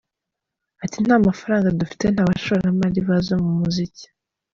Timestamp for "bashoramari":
2.29-2.99